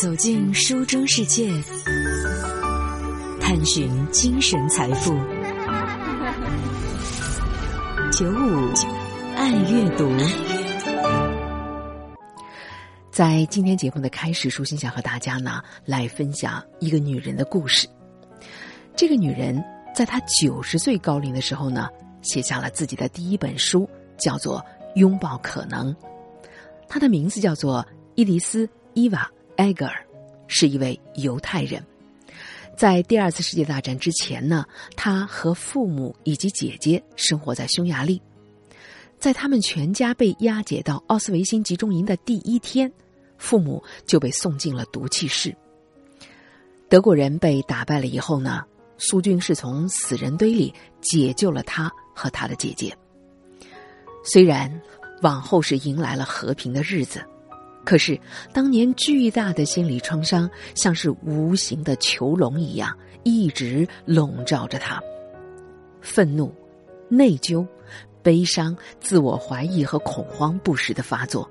[0.00, 1.50] 走进书中世界，
[3.40, 5.12] 探寻精神财富。
[8.12, 8.72] 九五
[9.34, 10.08] 爱阅读，
[13.10, 17.88] 在今天节目的开始，舒心想和大家呢来分享一个女人的故事。
[18.94, 19.60] 这个女人
[19.92, 21.88] 在她九十岁高龄的时候呢，
[22.22, 24.60] 写下了自己的第一本书，叫做
[24.94, 25.92] 《拥抱可能》。
[26.88, 29.28] 她的名字叫做伊迪丝·伊娃。
[29.58, 30.06] 埃格尔
[30.46, 31.84] 是一位犹太人，
[32.76, 34.64] 在第二次世界大战之前呢，
[34.96, 38.22] 他和父母以及姐姐生活在匈牙利。
[39.18, 42.90] 在他们全家被押解到奥斯维辛集中营的第一天，
[43.36, 45.52] 父母就被送进了毒气室。
[46.88, 48.64] 德国人被打败了以后呢，
[48.96, 52.96] 苏军是从死人堆里解救了他和他的姐姐。
[54.22, 54.80] 虽然
[55.22, 57.20] 往后是迎来了和平的日子。
[57.88, 58.20] 可是，
[58.52, 65.02] 当年巨大的心理创伤像是无形的囚笼一样，一直笼罩着他。
[66.02, 66.54] 愤怒、
[67.08, 67.66] 内疚、
[68.22, 71.48] 悲伤、自我怀疑和恐慌不时的发作，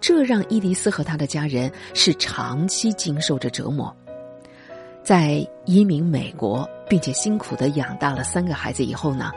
[0.00, 3.92] 这让伊迪丝和他的家人是长期经受着折磨。
[5.02, 9.32] 在移民美国，并且辛苦的养大了三个孩子以后呢，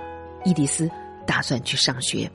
[0.46, 0.88] 伊迪丝
[1.26, 2.30] 打算去上学。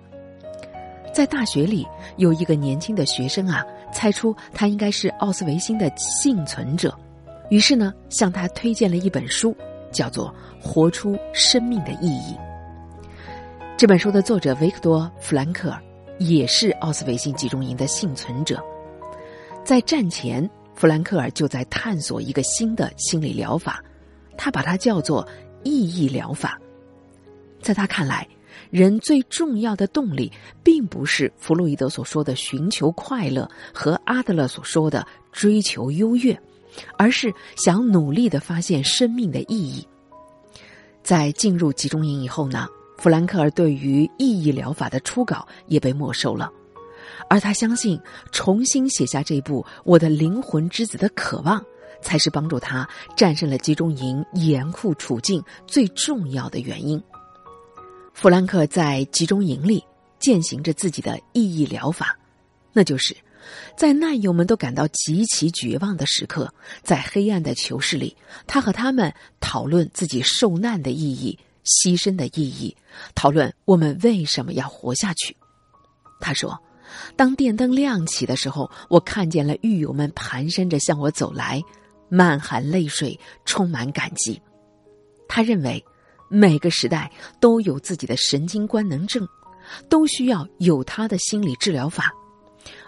[1.14, 3.62] 在大学里，有一个年轻的学生啊。
[3.92, 6.96] 猜出他应该是奥斯维辛的幸存者，
[7.50, 9.54] 于是呢，向他推荐了一本书，
[9.92, 12.34] 叫做《活出生命的意义》。
[13.76, 15.82] 这本书的作者维克多·弗兰克尔
[16.18, 18.62] 也是奥斯维辛集中营的幸存者。
[19.64, 23.82] 在战前，弗兰克尔就在探索一个新的心理疗法，
[24.36, 25.26] 他把它叫做
[25.62, 26.58] 意义疗法。
[27.60, 28.26] 在他看来，
[28.72, 30.32] 人最重要的动力，
[30.64, 36.40] 并不是弗洛伊德所说的寻求快乐和阿德勒所说的追求优越，
[36.96, 39.86] 而是想努力的发现生命的意义。
[41.02, 46.50] 在进入集中营以后呢，弗兰克尔对于意义疗法的初稿也被没收了，
[47.28, 48.00] 而他相信
[48.30, 51.62] 重新写下这部《我的灵魂之子》的渴望，
[52.00, 52.88] 才是帮助他
[53.18, 56.98] 战胜了集中营严酷处境最重要的原因。
[58.14, 59.82] 弗兰克在集中营里
[60.20, 62.16] 践行着自己的意义疗法，
[62.72, 63.16] 那就是
[63.76, 66.52] 在难友们都感到极其绝望的时刻，
[66.82, 72.76] 在黑暗的囚室里，他和他们讨论自己受难的意义、牺牲的意义，
[73.14, 75.36] 讨论我们为什么要活下去。
[76.20, 76.56] 他说
[77.16, 81.60] ：“当电灯亮起的时候，我看见了狱友们蹒跚着向我走来，
[82.08, 84.40] 满含泪水，充满感激。”
[85.26, 85.84] 他认为。
[86.34, 89.28] 每个时代都有自己的神经官能症，
[89.90, 92.10] 都需要有他的心理治疗法，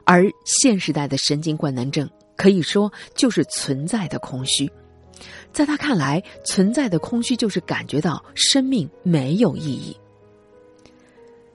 [0.07, 4.67] 而现时代的神经官能症可以说就是存在的空虚。
[5.53, 9.95] 在他看来，存在的空虚就是感觉到生命没有意义。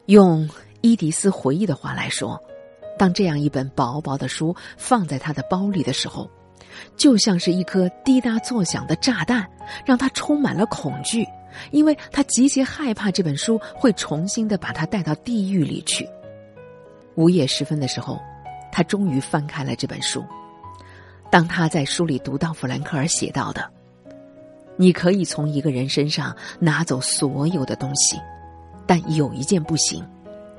[0.06, 0.48] 用
[0.82, 2.40] 伊迪丝回忆的话来说，
[3.00, 6.30] 当这样一本薄薄的书放在他的包里的时候，
[6.96, 9.50] 就像是一颗滴答作响的炸弹，
[9.86, 11.26] 让他充满了恐惧。
[11.72, 16.08] 因为他极其害怕这本书会重新的把他带到地狱里去。
[17.16, 18.20] 午夜时分的时候，
[18.72, 20.24] 他终于翻开了这本书。
[21.30, 23.70] 当他在书里读到弗兰克尔写到的
[24.78, 28.18] ：“你可以从一个人身上拿走所有的东西，
[28.88, 30.04] 但有一件不行，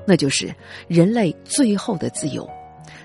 [0.05, 0.55] 那就是
[0.87, 2.49] 人类最后的自由，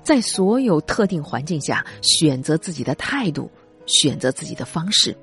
[0.04, 3.50] 在所有特定环境下选择自己的态度，
[3.86, 5.16] 选择自己的方式。”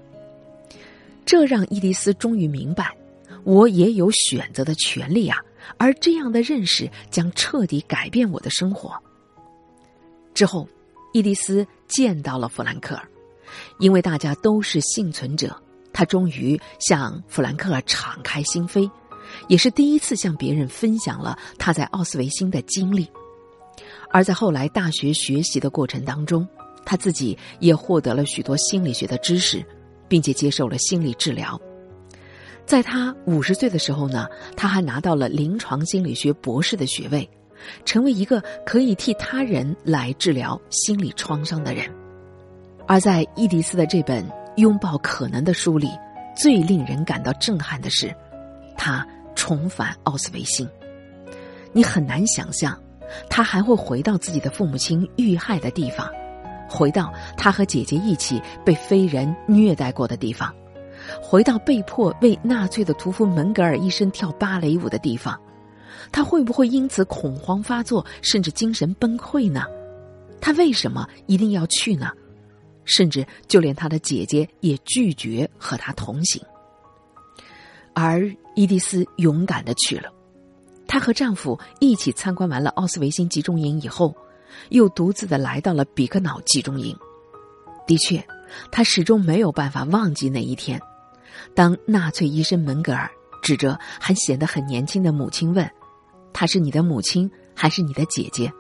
[1.26, 2.96] 这让伊迪丝终于明白，
[3.44, 5.38] 我也有选择的权利啊！
[5.78, 8.94] 而这样的认识将彻底改变我的生活。
[10.34, 10.68] 之后，
[11.14, 13.08] 伊迪丝见到了弗兰克尔，
[13.80, 15.56] 因为大家都是幸存者，
[15.94, 18.90] 他终于向弗兰克尔敞开心扉，
[19.48, 23.08] 也是第一次向别人分享了他在奥斯维辛的经历。
[24.12, 26.48] 而在后来大学学习的过程当中，
[26.86, 29.66] 他自己也获得了许多心理学的知识。
[30.14, 31.60] 并且接受了心理治疗，
[32.68, 37.28] 在他五十岁的时候呢，他还拿到了临床心理学博士的学位，
[37.84, 41.90] 成为一个可以替他人来治疗心理创伤的人。
[42.86, 44.24] 而在伊迪丝的这本
[44.58, 45.90] 《拥抱可能》的书里，
[46.38, 48.16] 最令人感到震撼的是，
[48.78, 50.70] 他重返奥斯维辛。
[51.72, 52.80] 你很难想象，
[53.32, 56.08] 他还会回到自己的父母亲遇害的地方。
[56.74, 60.52] 回到他和姐姐一起被非人虐待过的地方，
[61.22, 65.40] 回到被迫为纳粹的屠夫门格尔一生跳芭蕾舞的地方，
[66.12, 69.66] 他会不会因此恐慌发作，甚至精神崩溃呢？
[70.42, 72.10] 他为什么一定要去呢？
[72.86, 76.42] 甚至就连她的姐姐也拒绝和她同行。
[77.94, 80.10] 而伊迪丝勇敢的去了，
[80.86, 84.14] 她和丈夫一起参观完了奥斯维辛集中营以后，
[84.70, 86.98] 又独自的来到了比克瑙集中营。
[87.86, 88.26] 的确，
[88.72, 90.82] 他始终没有办法忘记那一天，
[91.54, 93.10] 当纳粹医生门格尔
[93.42, 95.70] 指着还显得很年轻的母亲问
[96.32, 98.52] ：“她是你的母亲还是你的姐姐？”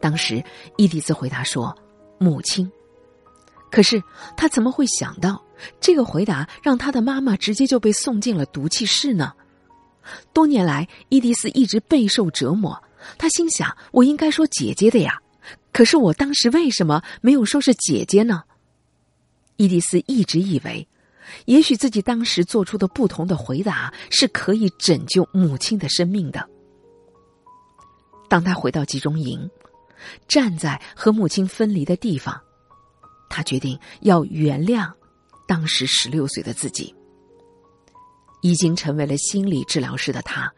[0.00, 0.42] 当时
[0.76, 1.74] 伊迪丝回答说
[2.18, 2.70] ：“母亲。”
[3.70, 4.02] 可是
[4.36, 5.42] 他怎么会想到？
[5.80, 9.32] 这个回答让他的妈妈直接就被送进了毒气室呢。
[10.32, 12.80] 多年来，伊迪丝一直备受折磨。
[13.18, 15.20] 他心想：“我应该说姐姐的呀，
[15.72, 18.42] 可是我当时为什么没有说是姐姐呢？”
[19.56, 20.86] 伊迪丝一直以为，
[21.46, 26.48] 也许自己当时做出的不同的回答是可以拯救母亲的生命的。
[28.28, 29.48] 当他回到集中营，
[30.28, 32.40] 站在和母亲分离的地方，
[33.30, 34.92] 他决定要原谅。
[35.48, 36.92] 当时十六岁的自己，
[38.40, 40.52] 已经成为了心理治疗师的他，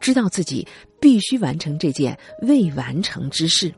[0.00, 0.66] 知道自己
[1.00, 3.72] 必须完成这件未完成之事，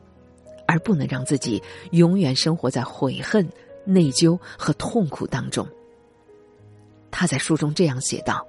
[0.67, 3.47] 而不能让自己永远生活在悔恨、
[3.85, 5.67] 内疚和痛苦当中。
[7.09, 8.45] 他在书中这样写道：“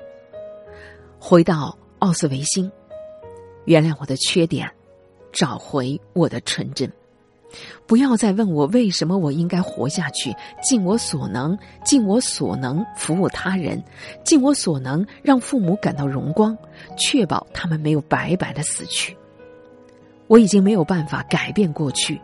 [1.19, 2.71] 回到奥斯维辛，
[3.65, 4.71] 原谅我的缺点，
[5.33, 6.91] 找回我的纯真。”
[7.87, 13.83] 不要再问我为什么我应该活下去，尽我所能，尽我所能服务他人，
[14.25, 16.57] 尽我所能让父母感到荣光，
[16.97, 19.17] 确保他们没有白白的死去。
[20.27, 22.21] 我已经没有办法改变过去，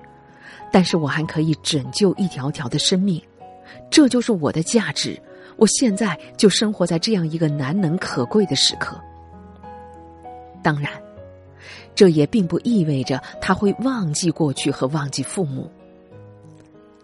[0.72, 3.22] 但是我还可以拯救一条条的生命，
[3.90, 5.20] 这就是我的价值。
[5.56, 8.98] 我现在就生活在这样一个难能可贵的时刻。
[10.62, 11.07] 当然。
[11.98, 15.68] 这也并不意味着他会忘记过去和忘记父母。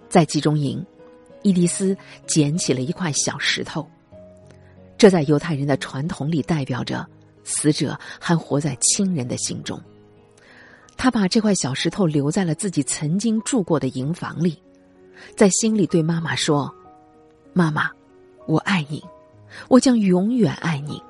[0.08, 0.86] 在集中营，
[1.42, 1.96] 伊迪丝
[2.28, 3.84] 捡起了一块小石头，
[4.96, 7.04] 这在犹太人的传统里代表着
[7.42, 9.82] 死者还活在亲人的心中。
[10.96, 14.56] 他把这块小石头留在了自己曾经住过的营房里，
[15.34, 16.72] 在心里对妈妈说
[17.52, 17.90] ：“妈妈，
[18.46, 19.02] 我爱你，
[19.66, 21.02] 我将永远爱你。”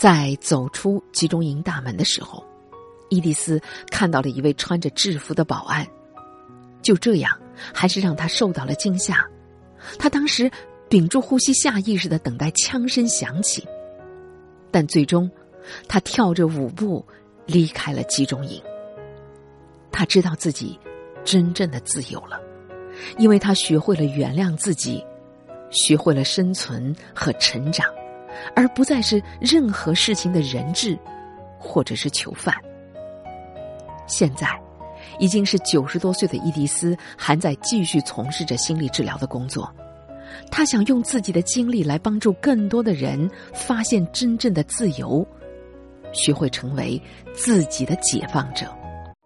[0.00, 2.42] 在走出集中营大门的时候，
[3.10, 3.60] 伊迪丝
[3.90, 5.86] 看到了一位穿着制服的保安。
[6.80, 7.38] 就这样，
[7.74, 9.22] 还是让他受到了惊吓。
[9.98, 10.50] 他当时
[10.88, 13.62] 屏住呼吸，下意识的等待枪声响起。
[14.70, 15.30] 但最终，
[15.86, 17.06] 他跳着舞步
[17.44, 18.58] 离开了集中营。
[19.92, 20.80] 他知道自己
[21.26, 22.40] 真正的自由了，
[23.18, 25.04] 因为他学会了原谅自己，
[25.70, 27.86] 学会了生存和成长。
[28.54, 30.98] 而不再是任何事情的人质，
[31.58, 32.54] 或者是囚犯。
[34.06, 34.48] 现在，
[35.18, 39.72] 已经是九十多岁的伊迪丝，还在继续从事着心理治疗的工作。
[40.50, 45.26] 他想用自己的经历来帮助更多的人发现真正的自由，
[46.12, 47.00] 学会成为
[47.34, 48.66] 自己的解放者。